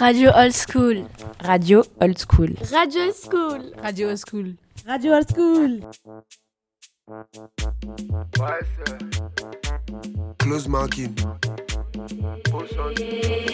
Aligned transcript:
Radio 0.00 0.30
Old 0.34 0.54
School. 0.54 1.08
Radio 1.44 1.82
Old 2.00 2.18
School. 2.18 2.48
Radio 2.70 3.04
Old 3.06 3.14
School. 3.16 3.72
Radio 3.82 4.08
Old 4.08 4.18
School. 4.18 4.54
Radio 4.86 5.14
Old 5.14 5.28
School. 5.28 5.80
Close 10.38 10.68
marking. 10.68 11.14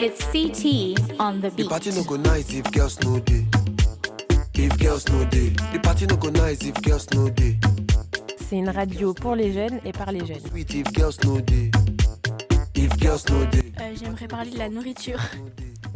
It's 0.01 0.25
CT 0.33 1.21
on 1.21 1.41
the 1.41 1.51
The 1.51 1.57
beat. 1.57 1.69
party 1.69 1.91
no 1.93 2.03
go 2.05 2.17
nice 2.17 2.53
if 2.53 2.71
girls 2.73 2.99
no 3.05 3.19
day. 3.21 3.47
If 4.55 4.77
girls 4.79 5.09
no 5.09 5.25
day. 5.27 5.51
The 5.73 5.79
party 5.83 6.07
no 6.07 6.17
go 6.17 6.31
nice 6.31 6.63
if 6.65 6.75
girls 6.83 7.07
no 7.15 7.29
day. 7.31 7.59
C'est 8.49 8.57
une 8.57 8.71
radio 8.71 9.13
pour 9.15 9.35
les 9.37 9.53
jeunes 9.53 9.81
et 9.85 9.93
par 9.93 10.11
les 10.13 10.25
jeunes. 10.27 10.41
Sweet 10.51 10.75
if 10.75 10.93
girls 10.93 11.19
no 11.25 11.41
day. 11.41 11.71
If 12.75 12.97
girls 12.99 13.25
no 13.31 13.45
day. 13.47 13.73
Euh, 13.81 13.95
J'aimerais 13.99 14.29
parler 14.29 14.51
de 14.51 14.59
la 14.59 14.69
nourriture. 14.69 15.21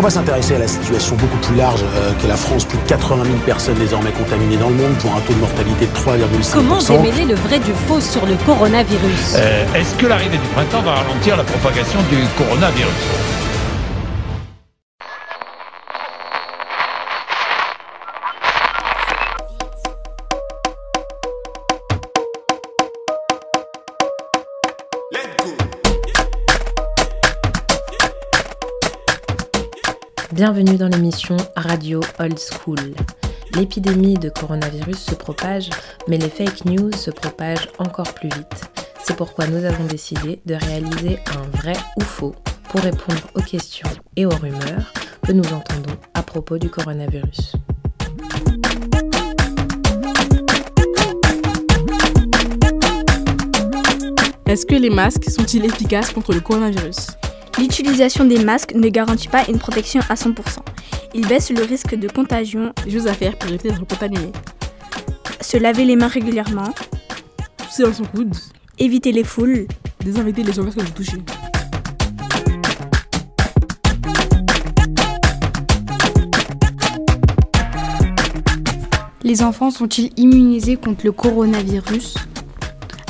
On 0.00 0.02
va 0.02 0.08
s'intéresser 0.08 0.54
à 0.54 0.58
la 0.58 0.66
situation 0.66 1.14
beaucoup 1.16 1.36
plus 1.36 1.56
large 1.56 1.82
euh, 1.82 2.14
que 2.14 2.26
la 2.26 2.34
France. 2.34 2.64
Plus 2.64 2.78
de 2.78 2.84
80 2.84 3.22
000 3.22 3.36
personnes 3.44 3.74
désormais 3.74 4.12
contaminées 4.12 4.56
dans 4.56 4.70
le 4.70 4.76
monde 4.76 4.94
pour 4.94 5.14
un 5.14 5.20
taux 5.20 5.34
de 5.34 5.38
mortalité 5.40 5.84
de 5.84 5.92
3,5%. 5.92 6.52
Comment 6.54 6.78
démêler 6.78 7.26
le 7.26 7.34
vrai 7.34 7.58
du 7.58 7.72
faux 7.86 8.00
sur 8.00 8.24
le 8.24 8.34
coronavirus? 8.46 9.34
Euh, 9.34 9.66
Est-ce 9.74 9.94
que 9.96 10.06
l'arrivée 10.06 10.38
du 10.38 10.48
printemps 10.54 10.80
va 10.80 10.94
ralentir 10.94 11.36
la 11.36 11.44
propagation 11.44 11.98
du 12.08 12.16
coronavirus? 12.38 12.88
Bienvenue 30.32 30.76
dans 30.76 30.86
l'émission 30.86 31.36
Radio 31.56 32.00
Old 32.20 32.38
School. 32.38 32.94
L'épidémie 33.56 34.14
de 34.14 34.28
coronavirus 34.28 34.98
se 34.98 35.14
propage, 35.16 35.70
mais 36.06 36.18
les 36.18 36.28
fake 36.28 36.66
news 36.66 36.92
se 36.92 37.10
propagent 37.10 37.68
encore 37.78 38.14
plus 38.14 38.28
vite. 38.28 38.70
C'est 39.02 39.16
pourquoi 39.16 39.48
nous 39.48 39.64
avons 39.64 39.84
décidé 39.86 40.40
de 40.46 40.54
réaliser 40.54 41.18
un 41.36 41.58
vrai 41.58 41.72
ou 41.96 42.02
faux 42.02 42.36
pour 42.68 42.80
répondre 42.80 43.22
aux 43.34 43.42
questions 43.42 43.90
et 44.14 44.24
aux 44.24 44.36
rumeurs 44.36 44.92
que 45.26 45.32
nous 45.32 45.52
entendons 45.52 45.96
à 46.14 46.22
propos 46.22 46.58
du 46.58 46.70
coronavirus. 46.70 47.56
Est-ce 54.46 54.64
que 54.64 54.76
les 54.76 54.90
masques 54.90 55.28
sont-ils 55.28 55.64
efficaces 55.64 56.12
contre 56.12 56.32
le 56.32 56.40
coronavirus? 56.40 57.19
L'utilisation 57.58 58.24
des 58.24 58.42
masques 58.44 58.74
ne 58.74 58.88
garantit 58.88 59.28
pas 59.28 59.44
une 59.48 59.58
protection 59.58 60.00
à 60.08 60.14
100%. 60.14 60.34
Il 61.14 61.26
baisse 61.26 61.50
le 61.50 61.62
risque 61.64 61.94
de 61.94 62.08
contagion, 62.08 62.72
Les 62.84 62.92
choses 62.92 63.06
à 63.06 63.14
faire 63.14 63.36
pour 63.38 63.48
éviter 63.50 63.68
d'être 63.68 63.86
contaminé. 63.86 64.32
se 65.40 65.56
laver 65.56 65.84
les 65.84 65.96
mains 65.96 66.08
régulièrement, 66.08 66.72
Tousser 67.58 67.82
dans 67.82 67.92
son 67.92 68.04
coude. 68.04 68.34
éviter 68.78 69.12
les 69.12 69.24
foules, 69.24 69.66
Désinfecter 70.04 70.42
les 70.42 70.52
surfaces 70.52 70.74
que 70.74 70.80
vous 70.82 70.90
touchez. 70.92 71.18
Les 79.22 79.42
enfants 79.42 79.70
sont-ils 79.70 80.10
immunisés 80.16 80.76
contre 80.76 81.04
le 81.04 81.12
coronavirus? 81.12 82.14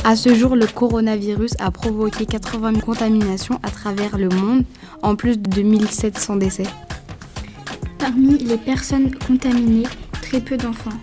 À 0.02 0.16
ce 0.16 0.34
jour, 0.34 0.56
le 0.56 0.66
coronavirus 0.66 1.52
a 1.58 1.70
provoqué 1.70 2.24
80 2.24 2.72
000 2.72 2.84
contaminations 2.84 3.60
à 3.62 3.70
travers 3.70 4.16
le 4.16 4.30
monde, 4.30 4.64
en 5.02 5.14
plus 5.14 5.38
de 5.38 5.48
2700 5.50 6.36
décès. 6.36 6.62
Parmi 7.98 8.38
les 8.38 8.56
personnes 8.56 9.14
contaminées, 9.14 9.86
très 10.22 10.40
peu 10.40 10.56
d'enfants. 10.56 10.98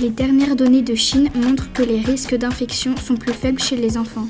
Les 0.00 0.08
dernières 0.08 0.54
données 0.54 0.82
de 0.82 0.94
Chine 0.94 1.30
montrent 1.34 1.72
que 1.72 1.82
les 1.82 2.00
risques 2.00 2.36
d'infection 2.36 2.96
sont 2.96 3.16
plus 3.16 3.32
faibles 3.32 3.60
chez 3.60 3.76
les 3.76 3.98
enfants. 3.98 4.28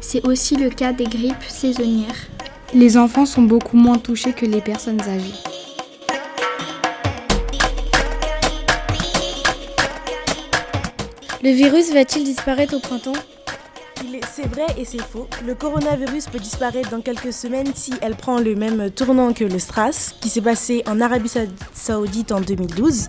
C'est 0.00 0.26
aussi 0.26 0.56
le 0.56 0.68
cas 0.68 0.92
des 0.92 1.04
grippes 1.04 1.42
saisonnières. 1.48 2.28
Les 2.74 2.98
enfants 2.98 3.26
sont 3.26 3.42
beaucoup 3.42 3.78
moins 3.78 3.98
touchés 3.98 4.34
que 4.34 4.46
les 4.46 4.60
personnes 4.60 5.00
âgées. 5.00 5.51
Le 11.42 11.50
virus 11.50 11.92
va-t-il 11.92 12.24
disparaître 12.24 12.74
au 12.76 12.78
printemps? 12.80 13.12
C'est 14.30 14.46
vrai 14.46 14.66
et 14.78 14.84
c'est 14.84 15.00
faux. 15.00 15.26
Le 15.46 15.54
coronavirus 15.54 16.26
peut 16.26 16.38
disparaître 16.38 16.90
dans 16.90 17.00
quelques 17.00 17.32
semaines 17.32 17.72
si 17.74 17.92
elle 18.02 18.14
prend 18.14 18.38
le 18.38 18.54
même 18.54 18.90
tournant 18.90 19.32
que 19.32 19.44
le 19.44 19.58
STRAS, 19.58 20.14
qui 20.20 20.28
s'est 20.28 20.40
passé 20.40 20.82
en 20.86 21.00
Arabie 21.00 21.28
Sa- 21.28 21.40
Saoudite 21.72 22.32
en 22.32 22.40
2012. 22.40 23.08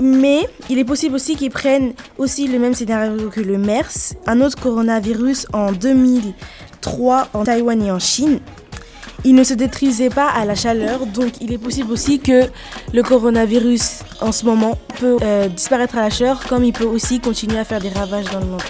Mais 0.00 0.48
il 0.70 0.78
est 0.78 0.84
possible 0.84 1.14
aussi 1.14 1.36
qu'ils 1.36 1.50
prennent 1.50 1.92
aussi 2.16 2.48
le 2.48 2.58
même 2.58 2.74
scénario 2.74 3.28
que 3.28 3.40
le 3.40 3.58
MERS, 3.58 4.14
un 4.26 4.40
autre 4.40 4.58
coronavirus 4.60 5.46
en 5.52 5.72
2003 5.72 7.28
en 7.34 7.44
Taïwan 7.44 7.82
et 7.82 7.90
en 7.92 7.98
Chine. 7.98 8.40
Il 9.24 9.34
ne 9.34 9.44
se 9.44 9.54
détruisait 9.54 10.08
pas 10.08 10.28
à 10.28 10.44
la 10.44 10.54
chaleur, 10.54 11.06
donc 11.06 11.32
il 11.40 11.52
est 11.52 11.58
possible 11.58 11.92
aussi 11.92 12.20
que 12.20 12.44
le 12.92 13.02
coronavirus 13.02 14.00
en 14.20 14.32
ce 14.32 14.44
moment 14.46 14.78
peut 14.98 15.18
euh, 15.22 15.48
disparaître 15.48 15.98
à 15.98 16.02
la 16.02 16.10
chaleur, 16.10 16.40
comme 16.48 16.64
il 16.64 16.72
peut 16.72 16.84
aussi 16.84 17.20
continuer 17.20 17.58
à 17.58 17.64
faire 17.64 17.80
des 17.80 17.90
ravages 17.90 18.30
dans 18.30 18.40
le 18.40 18.46
monde. 18.46 18.62